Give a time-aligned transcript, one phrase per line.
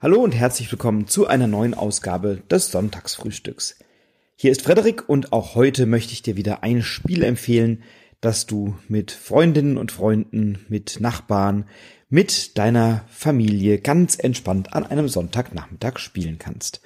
[0.00, 3.80] Hallo und herzlich willkommen zu einer neuen Ausgabe des Sonntagsfrühstücks.
[4.36, 7.82] Hier ist Frederik und auch heute möchte ich dir wieder ein Spiel empfehlen,
[8.20, 11.64] das du mit Freundinnen und Freunden, mit Nachbarn,
[12.08, 16.80] mit deiner Familie ganz entspannt an einem Sonntagnachmittag spielen kannst.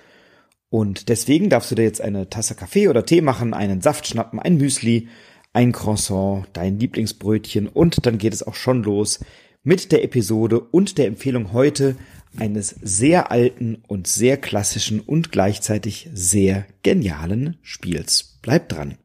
[0.70, 4.38] Und deswegen darfst du dir jetzt eine Tasse Kaffee oder Tee machen, einen Saft schnappen,
[4.38, 5.10] ein Müsli,
[5.52, 9.20] ein Croissant, dein Lieblingsbrötchen und dann geht es auch schon los
[9.64, 11.96] mit der Episode und der Empfehlung heute
[12.36, 18.38] eines sehr alten und sehr klassischen und gleichzeitig sehr genialen Spiels.
[18.42, 18.96] Bleibt dran.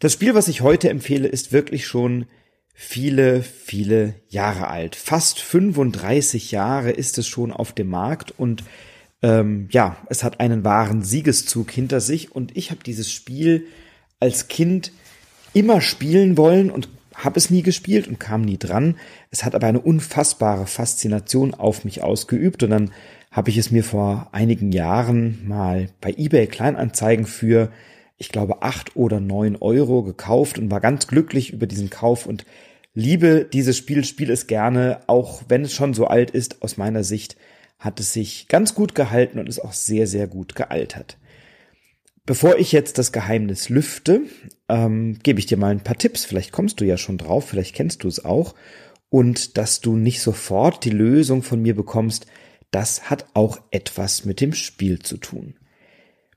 [0.00, 2.26] Das Spiel, was ich heute empfehle, ist wirklich schon
[2.72, 4.94] viele, viele Jahre alt.
[4.94, 8.62] Fast 35 Jahre ist es schon auf dem Markt und
[9.22, 13.66] ähm, ja, es hat einen wahren Siegeszug hinter sich und ich habe dieses Spiel
[14.20, 14.92] als Kind
[15.54, 18.96] immer spielen wollen und habe es nie gespielt und kam nie dran.
[19.30, 22.92] Es hat aber eine unfassbare Faszination auf mich ausgeübt und dann
[23.32, 27.70] habe ich es mir vor einigen Jahren mal bei eBay Kleinanzeigen für,
[28.16, 32.44] ich glaube, acht oder neun Euro gekauft und war ganz glücklich über diesen Kauf und
[32.94, 37.04] liebe dieses Spiel, spiele es gerne, auch wenn es schon so alt ist aus meiner
[37.04, 37.36] Sicht
[37.78, 41.16] hat es sich ganz gut gehalten und ist auch sehr, sehr gut gealtert.
[42.26, 44.22] Bevor ich jetzt das Geheimnis lüfte,
[44.68, 46.24] ähm, gebe ich dir mal ein paar Tipps.
[46.24, 48.54] Vielleicht kommst du ja schon drauf, vielleicht kennst du es auch.
[49.08, 52.26] Und dass du nicht sofort die Lösung von mir bekommst,
[52.70, 55.54] das hat auch etwas mit dem Spiel zu tun.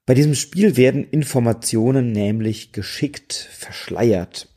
[0.05, 4.47] Bei diesem Spiel werden Informationen nämlich geschickt verschleiert.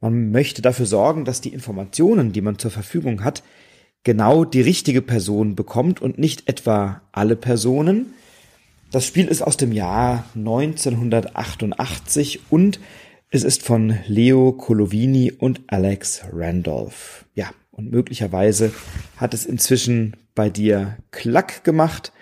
[0.00, 3.42] Man möchte dafür sorgen, dass die Informationen, die man zur Verfügung hat,
[4.04, 8.14] genau die richtige Person bekommt und nicht etwa alle Personen.
[8.92, 12.78] Das Spiel ist aus dem Jahr 1988 und
[13.30, 17.24] es ist von Leo Colovini und Alex Randolph.
[17.34, 18.72] Ja, und möglicherweise
[19.16, 22.12] hat es inzwischen bei dir Klack gemacht,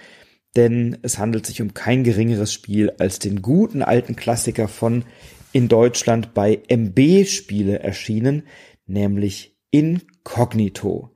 [0.57, 5.05] denn es handelt sich um kein geringeres Spiel als den guten alten Klassiker von
[5.53, 8.45] in Deutschland bei MB Spiele erschienen,
[8.87, 11.12] nämlich Incognito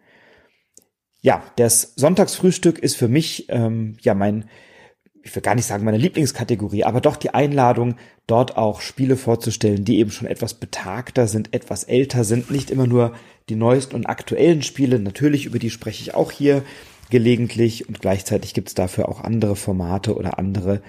[1.27, 4.45] ja, das Sonntagsfrühstück ist für mich ähm, ja mein,
[5.25, 7.97] ich will gar nicht sagen meine Lieblingskategorie, aber doch die Einladung,
[8.29, 12.87] dort auch Spiele vorzustellen, die eben schon etwas betagter sind, etwas älter sind, nicht immer
[12.87, 13.13] nur
[13.49, 15.01] die neuesten und aktuellen Spiele.
[15.01, 16.63] Natürlich, über die spreche ich auch hier
[17.11, 20.81] gelegentlich und gleichzeitig gibt es dafür auch andere Formate oder andere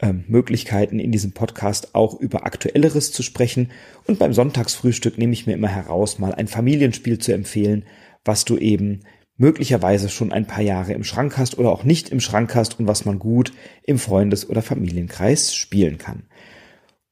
[0.00, 3.70] ähm, Möglichkeiten in diesem Podcast auch über aktuelleres zu sprechen.
[4.06, 7.84] Und beim Sonntagsfrühstück nehme ich mir immer heraus, mal ein Familienspiel zu empfehlen,
[8.24, 9.02] was du eben
[9.36, 12.86] möglicherweise schon ein paar Jahre im Schrank hast oder auch nicht im Schrank hast und
[12.86, 13.52] was man gut
[13.82, 16.24] im Freundes- oder Familienkreis spielen kann.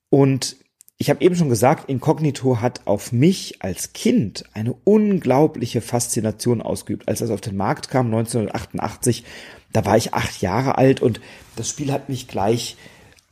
[0.08, 0.56] Und
[0.96, 7.08] ich habe eben schon gesagt, Incognito hat auf mich als Kind eine unglaubliche Faszination ausgeübt.
[7.08, 9.24] Als es auf den Markt kam 1988,
[9.72, 11.20] da war ich acht Jahre alt und
[11.56, 12.76] das Spiel hat mich gleich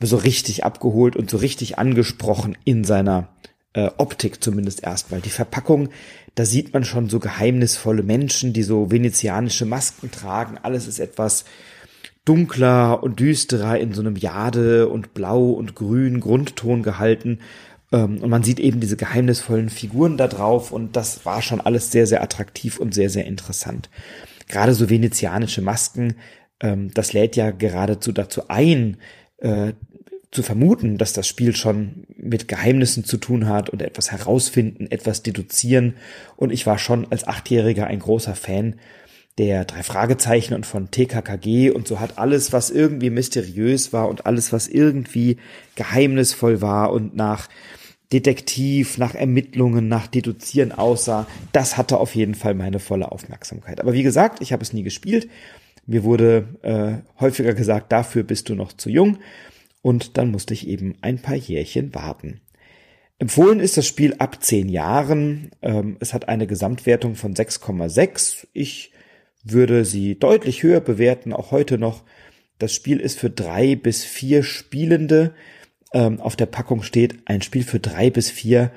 [0.00, 3.28] so richtig abgeholt und so richtig angesprochen in seiner
[3.74, 5.88] äh, Optik zumindest erst, weil die Verpackung
[6.34, 10.58] da sieht man schon so geheimnisvolle Menschen, die so venezianische Masken tragen.
[10.62, 11.44] Alles ist etwas
[12.24, 17.40] dunkler und düsterer in so einem Jade und Blau und Grün Grundton gehalten.
[17.92, 21.90] Ähm, und man sieht eben diese geheimnisvollen Figuren da drauf und das war schon alles
[21.90, 23.90] sehr, sehr attraktiv und sehr, sehr interessant.
[24.48, 26.14] Gerade so venezianische Masken,
[26.60, 28.96] ähm, das lädt ja geradezu dazu ein,
[29.38, 29.74] äh,
[30.32, 35.22] zu vermuten, dass das Spiel schon mit Geheimnissen zu tun hat und etwas herausfinden, etwas
[35.22, 35.94] deduzieren.
[36.36, 38.76] Und ich war schon als Achtjähriger ein großer Fan
[39.38, 44.26] der drei Fragezeichen und von TKKG und so hat alles, was irgendwie mysteriös war und
[44.26, 45.36] alles, was irgendwie
[45.74, 47.48] geheimnisvoll war und nach
[48.12, 53.80] Detektiv, nach Ermittlungen, nach Deduzieren aussah, das hatte auf jeden Fall meine volle Aufmerksamkeit.
[53.80, 55.28] Aber wie gesagt, ich habe es nie gespielt.
[55.86, 59.18] Mir wurde äh, häufiger gesagt, dafür bist du noch zu jung
[59.82, 62.40] und dann musste ich eben ein paar Jährchen warten.
[63.18, 65.50] Empfohlen ist das Spiel ab zehn Jahren.
[65.60, 68.48] Ähm, es hat eine Gesamtwertung von 6,6.
[68.52, 68.92] Ich
[69.44, 72.02] würde sie deutlich höher bewerten, auch heute noch.
[72.58, 75.34] Das Spiel ist für drei bis vier Spielende.
[75.92, 78.72] Ähm, auf der Packung steht ein Spiel für drei bis vier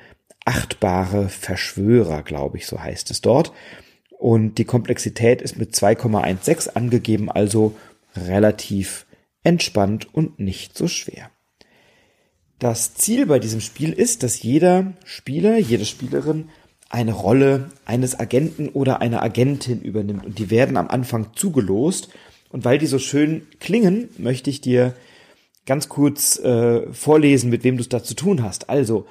[0.45, 3.51] achtbare Verschwörer, glaube ich, so heißt es dort.
[4.11, 7.75] Und die Komplexität ist mit 2,16 angegeben, also
[8.15, 9.05] relativ
[9.45, 11.29] entspannt und nicht so schwer.
[12.59, 16.49] Das Ziel bei diesem Spiel ist, dass jeder Spieler, jede Spielerin
[16.89, 22.09] eine Rolle eines Agenten oder einer Agentin übernimmt und die werden am Anfang zugelost
[22.49, 24.93] und weil die so schön klingen, möchte ich dir
[25.65, 28.69] ganz kurz äh, vorlesen, mit wem du es da zu tun hast.
[28.69, 29.07] Also,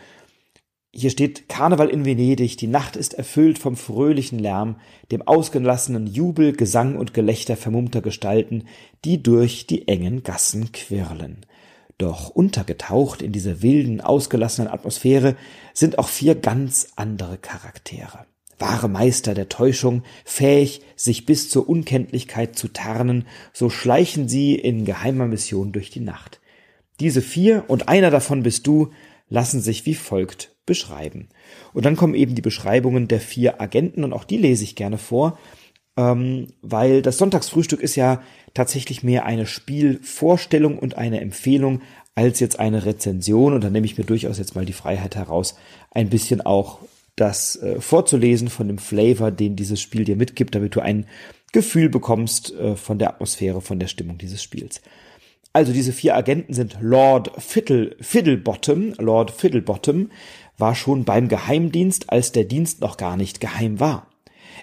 [0.97, 4.77] hier steht Karneval in Venedig, die Nacht ist erfüllt vom fröhlichen Lärm,
[5.11, 8.65] dem ausgelassenen Jubel, Gesang und Gelächter vermummter Gestalten,
[9.05, 11.45] die durch die engen Gassen quirlen.
[11.99, 15.37] Doch untergetaucht in dieser wilden, ausgelassenen Atmosphäre
[15.73, 18.27] sind auch vier ganz andere Charaktere.
[18.59, 24.85] Wahre Meister der Täuschung, fähig, sich bis zur Unkenntlichkeit zu tarnen, so schleichen sie in
[24.85, 26.41] geheimer Mission durch die Nacht.
[27.01, 28.91] Diese vier, und einer davon bist du,
[29.29, 31.29] lassen sich wie folgt beschreiben.
[31.73, 34.99] Und dann kommen eben die Beschreibungen der vier Agenten und auch die lese ich gerne
[34.99, 35.39] vor,
[35.97, 38.23] ähm, weil das Sonntagsfrühstück ist ja
[38.55, 41.83] tatsächlich mehr eine Spielvorstellung und eine Empfehlung
[42.15, 43.53] als jetzt eine Rezension.
[43.53, 45.57] Und da nehme ich mir durchaus jetzt mal die Freiheit heraus,
[45.91, 46.81] ein bisschen auch
[47.17, 51.07] das äh, vorzulesen von dem Flavor, den dieses Spiel dir mitgibt, damit du ein
[51.53, 54.81] Gefühl bekommst äh, von der Atmosphäre, von der Stimmung dieses Spiels.
[55.53, 58.95] Also diese vier Agenten sind Lord Fiddle, Fiddlebottom.
[58.99, 60.11] Lord Fiddlebottom
[60.59, 64.09] war schon beim Geheimdienst, als der Dienst noch gar nicht geheim war.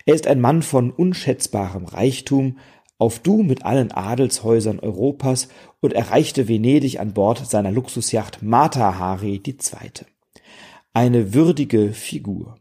[0.06, 2.58] Er ist ein Mann von unschätzbarem Reichtum,
[2.98, 5.48] auf Du mit allen Adelshäusern Europas
[5.80, 9.92] und erreichte Venedig an Bord seiner Luxusjacht Mata Hari II.
[10.94, 12.58] Eine würdige Figur.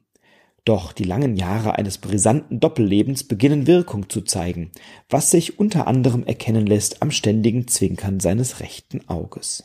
[0.65, 4.71] Doch die langen Jahre eines brisanten Doppellebens beginnen Wirkung zu zeigen,
[5.09, 9.65] was sich unter anderem erkennen lässt am ständigen Zwinkern seines rechten Auges.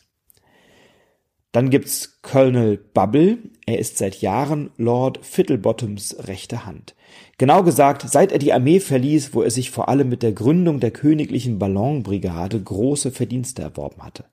[1.55, 3.37] Dann gibt's Colonel Bubble.
[3.65, 6.95] Er ist seit Jahren Lord Fiddlebottoms rechte Hand.
[7.37, 10.81] Genau gesagt, seit er die Armee verließ, wo er sich vor allem mit der Gründung
[10.81, 14.25] der königlichen Ballonbrigade große Verdienste erworben hatte.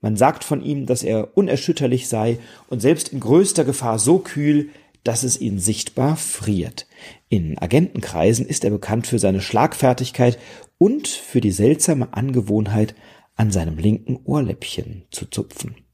[0.00, 4.70] Man sagt von ihm, dass er unerschütterlich sei und selbst in größter Gefahr so kühl,
[5.04, 6.88] dass es ihn sichtbar friert.
[7.28, 10.36] In Agentenkreisen ist er bekannt für seine Schlagfertigkeit
[10.78, 12.96] und für die seltsame Angewohnheit,
[13.36, 15.85] an seinem linken Ohrläppchen zu zupfen.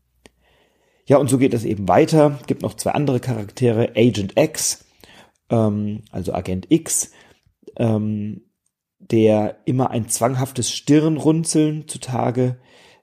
[1.06, 2.38] Ja, und so geht es eben weiter.
[2.46, 4.84] Gibt noch zwei andere Charaktere, Agent X,
[5.50, 7.10] ähm, also Agent X,
[7.76, 8.42] ähm,
[8.98, 12.58] der immer ein zwanghaftes Stirnrunzeln zutage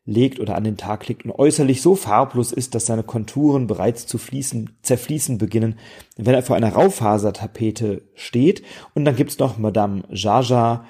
[0.06, 4.07] legt oder an den Tag legt und äußerlich so farblos ist, dass seine Konturen bereits
[4.07, 5.78] zu fließen, zerfließen beginnen,
[6.18, 8.63] wenn er vor einer Raufasertapete steht.
[8.96, 10.86] Und dann gibt's noch Madame Jaja,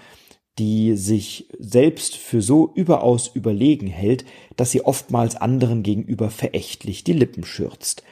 [0.60, 4.26] die sich selbst für so überaus überlegen hält,
[4.58, 8.04] dass sie oftmals anderen gegenüber verächtlich die Lippen schürzt.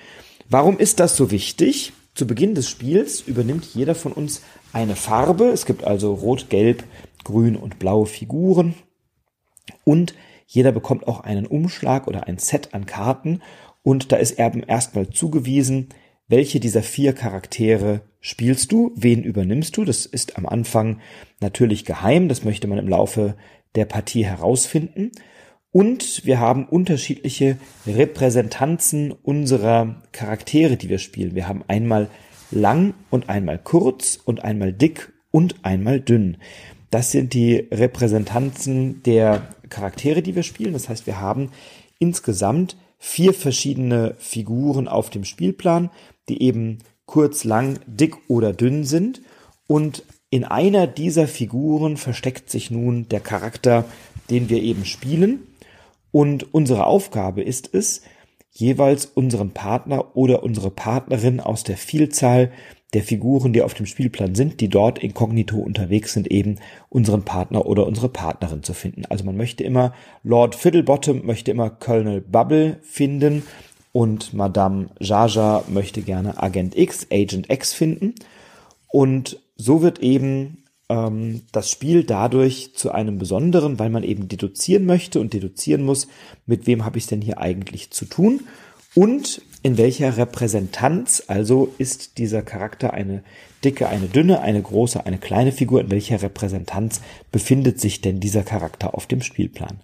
[0.50, 1.92] Warum ist das so wichtig?
[2.16, 4.42] Zu Beginn des Spiels übernimmt jeder von uns
[4.72, 5.46] eine Farbe.
[5.50, 6.86] Es gibt also rot, gelb,
[7.26, 8.76] grün und blaue Figuren.
[9.84, 10.16] Und
[10.48, 13.42] jeder bekommt auch einen Umschlag oder ein Set an Karten.
[13.84, 15.90] Und da ist eben erstmal zugewiesen,
[16.30, 19.86] welche dieser vier Charaktere spielst du, wen übernimmst du.
[19.86, 21.00] Das ist am Anfang
[21.40, 23.36] natürlich geheim, das möchte man im Laufe
[23.76, 25.12] der Partie herausfinden.
[25.72, 31.36] Und wir haben unterschiedliche Repräsentanzen unserer Charaktere, die wir spielen.
[31.36, 32.10] Wir haben einmal
[32.52, 36.38] lang und einmal kurz und einmal dick und einmal dünn.
[36.90, 40.74] Das sind die Repräsentanzen der Charaktere, die wir spielen.
[40.74, 41.52] Das heißt, wir haben
[41.98, 45.92] insgesamt vier verschiedene Figuren auf dem Spielplan,
[46.28, 49.22] die eben kurz, lang, dick oder dünn sind.
[49.66, 53.86] Und in einer dieser Figuren versteckt sich nun der Charakter,
[54.30, 55.48] den wir eben spielen.
[56.12, 58.02] Und unsere Aufgabe ist es,
[58.52, 62.52] jeweils unseren Partner oder unsere Partnerin aus der Vielzahl
[62.94, 66.56] der Figuren, die auf dem Spielplan sind, die dort inkognito unterwegs sind, eben
[66.90, 69.06] unseren Partner oder unsere Partnerin zu finden.
[69.06, 73.44] Also man möchte immer Lord Fiddlebottom möchte immer Colonel Bubble finden
[73.98, 78.14] und Madame Jaja möchte gerne Agent X, Agent X finden.
[78.90, 84.86] Und so wird eben ähm, das Spiel dadurch zu einem besonderen, weil man eben deduzieren
[84.86, 86.08] möchte und deduzieren muss,
[86.46, 88.42] mit wem habe ich denn hier eigentlich zu tun
[88.94, 93.24] und in welcher Repräsentanz also ist dieser Charakter eine
[93.64, 97.02] dicke, eine dünne, eine große, eine kleine Figur, in welcher Repräsentanz
[97.32, 99.80] befindet sich denn dieser Charakter auf dem Spielplan.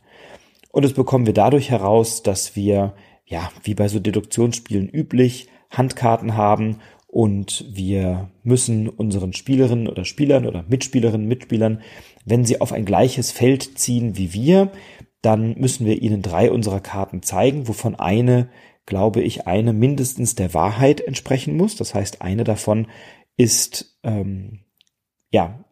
[0.70, 2.93] Und das bekommen wir dadurch heraus, dass wir
[3.25, 10.46] ja, wie bei so Deduktionsspielen üblich, Handkarten haben und wir müssen unseren Spielerinnen oder Spielern
[10.46, 11.82] oder Mitspielerinnen, Mitspielern,
[12.25, 14.72] wenn sie auf ein gleiches Feld ziehen wie wir,
[15.22, 18.50] dann müssen wir ihnen drei unserer Karten zeigen, wovon eine,
[18.86, 21.75] glaube ich, eine mindestens der Wahrheit entsprechen muss.
[21.75, 22.88] Das heißt, eine davon
[23.38, 24.65] ist ähm,
[25.32, 25.63] ja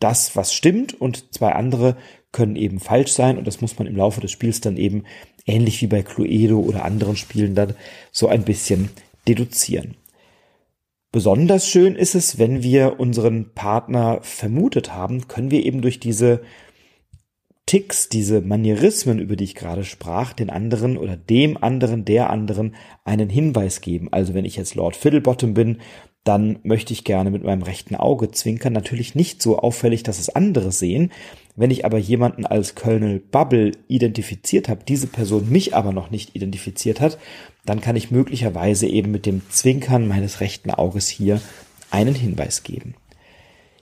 [0.00, 1.96] das, was stimmt, und zwei andere
[2.32, 5.04] können eben falsch sein, und das muss man im Laufe des Spiels dann eben
[5.46, 7.74] ähnlich wie bei Cluedo oder anderen Spielen dann
[8.12, 8.90] so ein bisschen
[9.26, 9.96] deduzieren.
[11.12, 16.42] Besonders schön ist es, wenn wir unseren Partner vermutet haben, können wir eben durch diese
[17.66, 22.74] Ticks, diese Manierismen, über die ich gerade sprach, den anderen oder dem anderen, der anderen
[23.04, 24.08] einen Hinweis geben.
[24.12, 25.78] Also wenn ich jetzt Lord Fiddlebottom bin,
[26.24, 28.72] dann möchte ich gerne mit meinem rechten Auge zwinkern.
[28.72, 31.12] Natürlich nicht so auffällig, dass es andere sehen.
[31.56, 36.34] Wenn ich aber jemanden als Colonel Bubble identifiziert habe, diese Person mich aber noch nicht
[36.34, 37.18] identifiziert hat,
[37.66, 41.40] dann kann ich möglicherweise eben mit dem Zwinkern meines rechten Auges hier
[41.90, 42.94] einen Hinweis geben.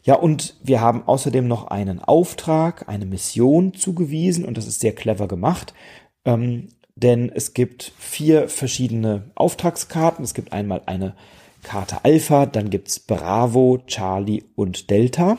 [0.02, 4.94] Ja, und wir haben außerdem noch einen Auftrag, eine Mission zugewiesen und das ist sehr
[4.94, 5.74] clever gemacht,
[6.24, 10.24] ähm, denn es gibt vier verschiedene Auftragskarten.
[10.24, 11.14] Es gibt einmal eine
[11.62, 15.38] Karte Alpha, dann gibt's Bravo, Charlie und Delta.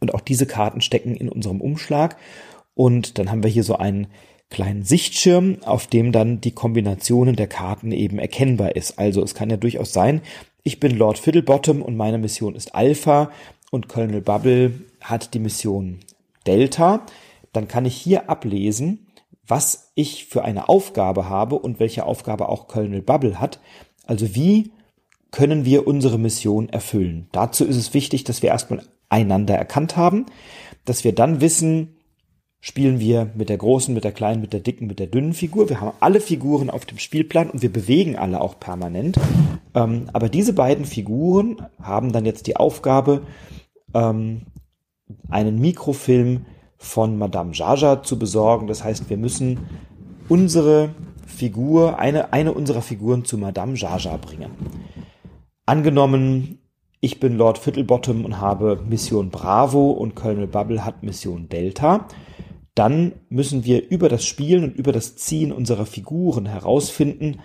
[0.00, 2.16] Und auch diese Karten stecken in unserem Umschlag.
[2.74, 4.08] Und dann haben wir hier so einen
[4.50, 8.98] kleinen Sichtschirm, auf dem dann die Kombinationen der Karten eben erkennbar ist.
[8.98, 10.20] Also es kann ja durchaus sein,
[10.62, 13.30] ich bin Lord Fiddlebottom und meine Mission ist Alpha
[13.70, 16.00] und Colonel Bubble hat die Mission
[16.46, 17.06] Delta,
[17.52, 19.06] dann kann ich hier ablesen,
[19.46, 23.60] was ich für eine Aufgabe habe und welche Aufgabe auch Colonel Bubble hat.
[24.06, 24.72] Also wie
[25.30, 27.28] können wir unsere Mission erfüllen?
[27.32, 30.26] Dazu ist es wichtig, dass wir erstmal einander erkannt haben,
[30.84, 31.96] dass wir dann wissen,
[32.60, 35.68] spielen wir mit der großen, mit der kleinen, mit der dicken, mit der dünnen Figur.
[35.68, 39.18] Wir haben alle Figuren auf dem Spielplan und wir bewegen alle auch permanent.
[39.74, 43.22] Ähm, aber diese beiden Figuren haben dann jetzt die Aufgabe,
[43.94, 44.42] ähm,
[45.28, 46.46] einen Mikrofilm
[46.76, 48.66] von Madame Jaja zu besorgen.
[48.66, 49.60] Das heißt, wir müssen
[50.28, 50.90] unsere
[51.26, 54.50] Figur, eine, eine unserer Figuren zu Madame Jaja bringen.
[55.66, 56.58] Angenommen,
[57.00, 62.08] ich bin Lord Fiddlebottom und habe Mission Bravo und Colonel Bubble hat Mission Delta.
[62.74, 67.38] Dann müssen wir über das Spielen und über das Ziehen unserer Figuren herausfinden,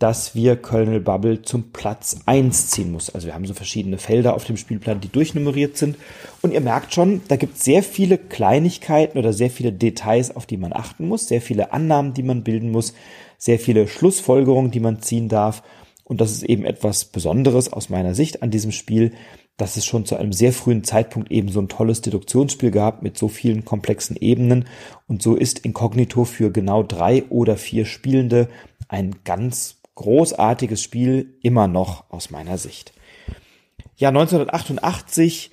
[0.00, 3.10] dass wir Colonel Bubble zum Platz eins ziehen muss.
[3.10, 5.96] Also wir haben so verschiedene Felder auf dem Spielplan, die durchnummeriert sind.
[6.40, 10.46] Und ihr merkt schon, da gibt es sehr viele Kleinigkeiten oder sehr viele Details, auf
[10.46, 12.94] die man achten muss, sehr viele Annahmen, die man bilden muss,
[13.36, 15.62] sehr viele Schlussfolgerungen, die man ziehen darf.
[16.10, 19.12] Und das ist eben etwas Besonderes aus meiner Sicht an diesem Spiel,
[19.56, 23.16] dass es schon zu einem sehr frühen Zeitpunkt eben so ein tolles Deduktionsspiel gab mit
[23.16, 24.64] so vielen komplexen Ebenen.
[25.06, 28.48] Und so ist Inkognito für genau drei oder vier Spielende
[28.88, 32.92] ein ganz großartiges Spiel immer noch aus meiner Sicht.
[33.94, 35.52] Ja, 1988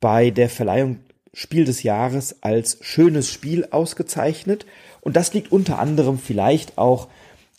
[0.00, 0.98] bei der Verleihung
[1.32, 4.66] Spiel des Jahres als schönes Spiel ausgezeichnet.
[5.02, 7.06] Und das liegt unter anderem vielleicht auch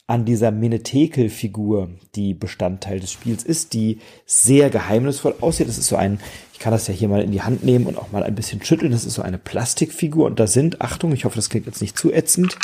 [0.08, 5.68] an dieser Menetekel-Figur, die Bestandteil des Spiels ist, die sehr geheimnisvoll aussieht.
[5.68, 6.20] Das ist so ein,
[6.54, 8.64] ich kann das ja hier mal in die Hand nehmen und auch mal ein bisschen
[8.64, 8.92] schütteln.
[8.92, 11.98] Das ist so eine Plastikfigur und da sind, Achtung, ich hoffe, das klingt jetzt nicht
[11.98, 12.58] zu ätzend.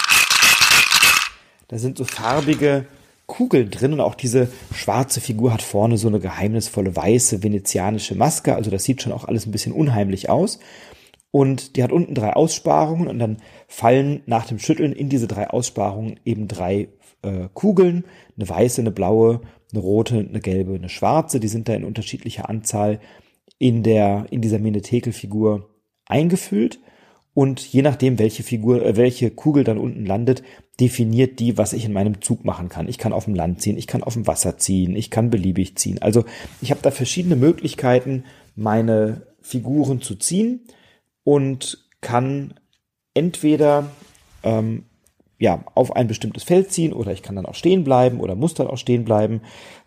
[1.68, 2.86] Da sind so farbige
[3.26, 8.56] Kugeln drin und auch diese schwarze Figur hat vorne so eine geheimnisvolle weiße venezianische Maske.
[8.56, 10.60] Also das sieht schon auch alles ein bisschen unheimlich aus.
[11.32, 15.50] Und die hat unten drei Aussparungen und dann fallen nach dem Schütteln in diese drei
[15.50, 16.90] Aussparungen eben drei
[17.22, 18.04] äh, Kugeln.
[18.36, 21.40] Eine weiße, eine blaue, eine rote, eine gelbe, eine schwarze.
[21.40, 23.00] Die sind da in unterschiedlicher Anzahl
[23.58, 25.70] in der, in dieser Menetekel-Figur
[26.06, 26.80] eingefüllt.
[27.34, 30.44] Und je nachdem, welche Figur, äh, welche Kugel dann unten landet,
[30.82, 32.90] definiert die, was ich in meinem Zug machen kann.
[32.90, 35.78] Ich kann auf dem Land ziehen, ich kann auf dem Wasser ziehen, ich kann beliebig
[35.78, 36.02] ziehen.
[36.02, 36.26] Also
[36.60, 40.62] ich habe da verschiedene Möglichkeiten, meine Figuren zu ziehen
[41.24, 42.54] und kann
[43.14, 43.88] entweder
[44.44, 44.86] ähm,
[45.42, 48.54] ja, auf ein bestimmtes Feld ziehen oder ich kann dann auch stehen bleiben oder muss
[48.54, 49.42] dann auch stehen bleiben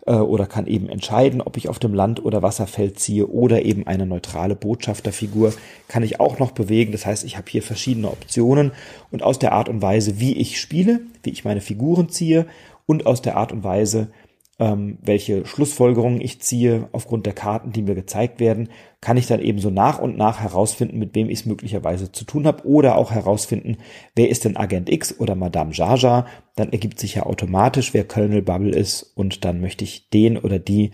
[0.05, 3.87] äh, oder kann eben entscheiden, ob ich auf dem Land- oder Wasserfeld ziehe oder eben
[3.87, 5.53] eine neutrale Botschafterfigur
[5.87, 6.91] kann ich auch noch bewegen.
[6.91, 8.73] Das heißt, ich habe hier verschiedene Optionen
[9.11, 12.47] und aus der Art und Weise, wie ich spiele, wie ich meine Figuren ziehe
[12.85, 14.09] und aus der Art und Weise,
[14.57, 18.69] ähm, welche Schlussfolgerungen ich ziehe aufgrund der Karten, die mir gezeigt werden,
[19.01, 22.23] kann ich dann eben so nach und nach herausfinden, mit wem ich es möglicherweise zu
[22.23, 23.77] tun habe oder auch herausfinden,
[24.15, 26.25] wer ist denn Agent X oder Madame Jaja.
[26.55, 30.57] Dann ergibt sich ja automatisch, wer Colonel Bubble ist und dann möchte ich den oder
[30.57, 30.91] die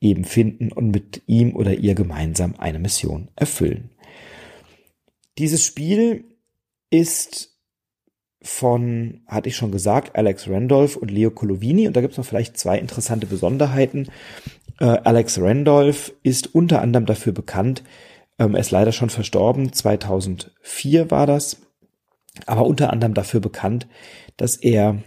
[0.00, 3.90] eben finden und mit ihm oder ihr gemeinsam eine Mission erfüllen.
[5.38, 6.24] Dieses Spiel
[6.90, 7.57] ist
[8.48, 11.86] von, hatte ich schon gesagt, Alex Randolph und Leo Colovini.
[11.86, 14.08] Und da gibt es noch vielleicht zwei interessante Besonderheiten.
[14.80, 17.82] Äh, Alex Randolph ist unter anderem dafür bekannt,
[18.38, 21.58] ähm, er ist leider schon verstorben, 2004 war das,
[22.46, 23.86] aber unter anderem dafür bekannt,
[24.36, 25.02] dass er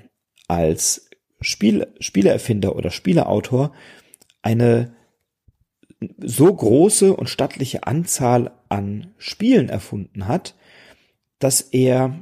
[0.48, 3.72] als Spiel, Spieleerfinder oder Spieleautor
[4.42, 4.94] eine
[6.18, 10.56] so große und stattliche Anzahl an Spielen erfunden hat,
[11.40, 12.22] dass er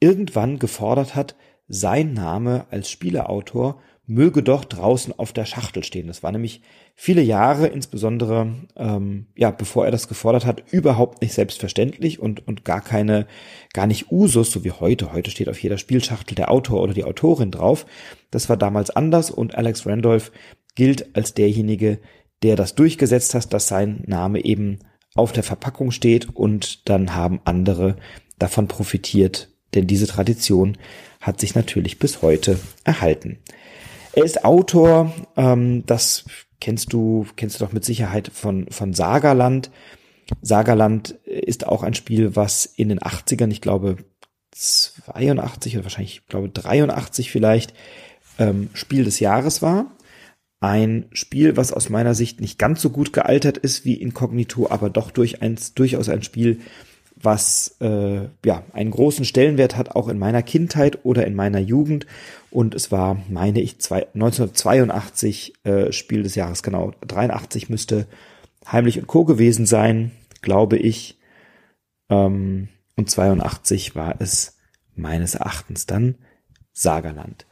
[0.00, 1.34] irgendwann gefordert hat,
[1.68, 6.06] sein Name als Spieleautor möge doch draußen auf der Schachtel stehen.
[6.06, 6.62] Das war nämlich
[6.94, 12.64] viele Jahre, insbesondere ähm, ja, bevor er das gefordert hat, überhaupt nicht selbstverständlich und und
[12.64, 13.26] gar keine,
[13.74, 15.12] gar nicht Usus, so wie heute.
[15.12, 17.84] Heute steht auf jeder Spielschachtel der Autor oder die Autorin drauf.
[18.30, 20.32] Das war damals anders und Alex Randolph
[20.74, 21.98] gilt als derjenige,
[22.42, 24.78] der das durchgesetzt hat, dass sein Name eben
[25.14, 27.96] auf der Verpackung steht und dann haben andere
[28.38, 30.78] davon profitiert, denn diese Tradition
[31.20, 33.38] hat sich natürlich bis heute erhalten.
[34.12, 36.24] Er ist Autor, ähm, das
[36.60, 39.70] kennst du, kennst du doch mit Sicherheit von, von Sagerland.
[40.42, 43.96] Sagerland ist auch ein Spiel, was in den 80ern, ich glaube
[44.52, 47.74] 82 oder wahrscheinlich, ich glaube 83 vielleicht,
[48.38, 49.96] ähm, Spiel des Jahres war.
[50.60, 54.90] Ein Spiel, was aus meiner Sicht nicht ganz so gut gealtert ist wie Incognito, aber
[54.90, 56.60] doch durch eins, durchaus ein Spiel,
[57.22, 62.06] was äh, ja einen großen Stellenwert hat, auch in meiner Kindheit oder in meiner Jugend.
[62.50, 66.92] Und es war, meine ich, zwei, 1982 äh, Spiel des Jahres, genau.
[67.06, 68.06] 83 müsste
[68.70, 69.24] Heimlich und Co.
[69.24, 71.18] gewesen sein, glaube ich.
[72.10, 74.56] Ähm, und 82 war es
[74.94, 76.16] meines Erachtens dann
[76.72, 77.46] Sagerland.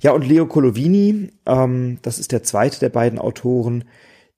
[0.00, 3.84] Ja, und Leo Colovini, ähm, das ist der zweite der beiden Autoren,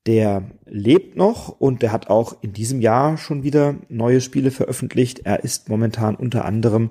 [0.07, 5.21] der lebt noch und der hat auch in diesem Jahr schon wieder neue Spiele veröffentlicht.
[5.25, 6.91] Er ist momentan unter anderem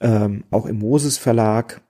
[0.00, 1.82] ähm, auch im Moses Verlag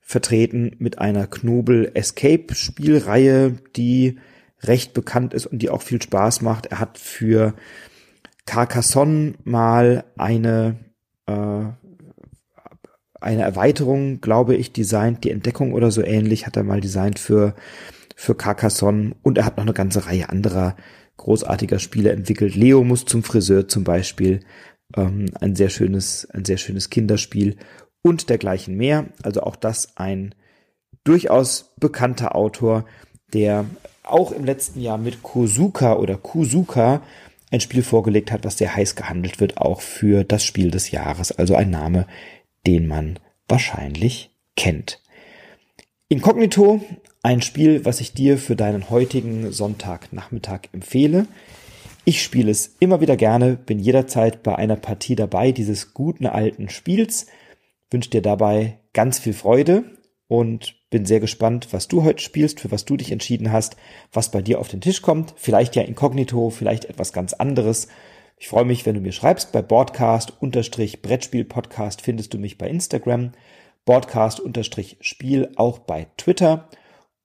[0.00, 4.18] vertreten mit einer Knobel Escape Spielreihe, die
[4.62, 6.66] recht bekannt ist und die auch viel Spaß macht.
[6.66, 7.54] Er hat für
[8.44, 10.76] Carcassonne mal eine
[11.26, 11.64] äh,
[13.20, 17.54] eine Erweiterung, glaube ich, designt, die Entdeckung oder so ähnlich hat er mal designt für
[18.16, 20.74] für Carcassonne und er hat noch eine ganze Reihe anderer
[21.18, 22.56] großartiger Spiele entwickelt.
[22.56, 24.40] Leo muss zum Friseur zum Beispiel,
[24.96, 27.56] ähm, ein sehr schönes, ein sehr schönes Kinderspiel
[28.02, 29.06] und dergleichen mehr.
[29.22, 30.34] Also auch das ein
[31.04, 32.86] durchaus bekannter Autor,
[33.32, 33.66] der
[34.02, 37.02] auch im letzten Jahr mit Kozuka oder Kuzuka
[37.50, 41.32] ein Spiel vorgelegt hat, was sehr heiß gehandelt wird, auch für das Spiel des Jahres.
[41.32, 42.06] Also ein Name,
[42.66, 43.18] den man
[43.48, 45.02] wahrscheinlich kennt.
[46.08, 46.80] Inkognito
[47.26, 51.26] ein Spiel, was ich dir für deinen heutigen Sonntagnachmittag empfehle.
[52.04, 56.68] Ich spiele es immer wieder gerne, bin jederzeit bei einer Partie dabei dieses guten alten
[56.68, 57.26] Spiels,
[57.90, 59.82] wünsche dir dabei ganz viel Freude
[60.28, 63.74] und bin sehr gespannt, was du heute spielst, für was du dich entschieden hast,
[64.12, 65.34] was bei dir auf den Tisch kommt.
[65.36, 67.88] Vielleicht ja inkognito, vielleicht etwas ganz anderes.
[68.38, 69.50] Ich freue mich, wenn du mir schreibst.
[69.50, 73.32] Bei Broadcast-Brettspiel-Podcast findest du mich bei Instagram.
[73.84, 76.68] Broadcast-Spiel auch bei Twitter.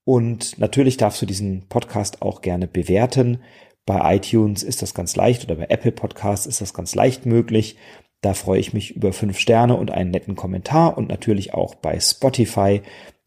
[0.04, 3.42] Und natürlich darfst du diesen Podcast auch gerne bewerten.
[3.86, 7.78] Bei iTunes ist das ganz leicht oder bei Apple Podcasts ist das ganz leicht möglich.
[8.22, 12.00] Da freue ich mich über fünf Sterne und einen netten Kommentar und natürlich auch bei
[12.00, 12.82] Spotify.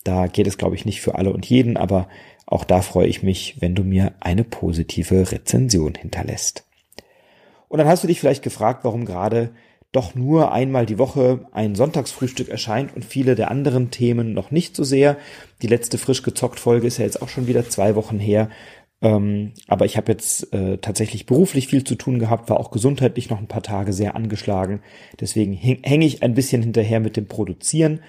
[0.05, 2.09] Da geht es, glaube ich, nicht für alle und jeden, aber
[2.47, 6.65] auch da freue ich mich, wenn du mir eine positive Rezension hinterlässt.
[7.69, 9.55] Und dann hast du dich vielleicht gefragt, warum gerade
[9.95, 14.75] doch nur einmal die Woche ein Sonntagsfrühstück erscheint und viele der anderen Themen noch nicht
[14.75, 15.17] so sehr.
[15.63, 18.51] Die letzte frisch gezockt Folge ist ja jetzt auch schon wieder zwei Wochen her.
[19.03, 23.31] Ähm, aber ich habe jetzt äh, tatsächlich beruflich viel zu tun gehabt, war auch gesundheitlich
[23.31, 24.81] noch ein paar Tage sehr angeschlagen.
[25.21, 28.01] Deswegen hänge ich ein bisschen hinterher mit dem Produzieren,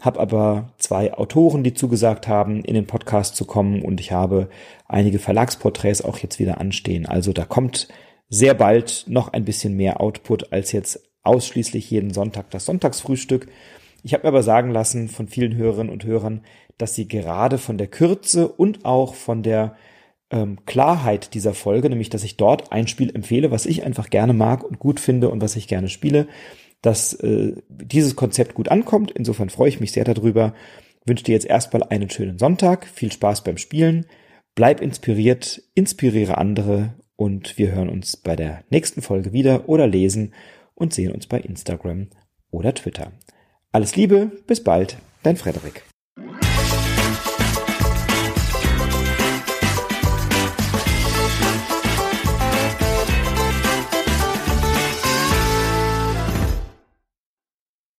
[0.00, 4.48] habe aber zwei Autoren, die zugesagt haben, in den Podcast zu kommen und ich habe
[4.86, 7.06] einige Verlagsporträts auch jetzt wieder anstehen.
[7.06, 7.88] Also da kommt
[8.28, 13.48] sehr bald noch ein bisschen mehr Output als jetzt ausschließlich jeden Sonntag das Sonntagsfrühstück.
[14.02, 16.42] Ich habe mir aber sagen lassen von vielen Hörerinnen und Hörern,
[16.78, 19.76] dass sie gerade von der Kürze und auch von der
[20.30, 24.32] ähm, Klarheit dieser Folge, nämlich dass ich dort ein Spiel empfehle, was ich einfach gerne
[24.32, 26.26] mag und gut finde und was ich gerne spiele,
[26.80, 29.12] dass äh, dieses Konzept gut ankommt.
[29.12, 30.54] Insofern freue ich mich sehr darüber.
[31.04, 34.06] Wünsche dir jetzt erstmal einen schönen Sonntag, viel Spaß beim Spielen,
[34.54, 40.32] bleib inspiriert, inspiriere andere und wir hören uns bei der nächsten Folge wieder oder lesen
[40.74, 42.08] und sehen uns bei Instagram
[42.50, 43.12] oder Twitter.
[43.72, 45.84] Alles Liebe, bis bald, dein Frederik.